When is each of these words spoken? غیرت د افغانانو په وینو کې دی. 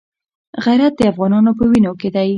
غیرت 0.65 0.93
د 0.97 1.01
افغانانو 1.11 1.51
په 1.59 1.63
وینو 1.71 1.93
کې 1.99 2.09
دی. 2.15 2.29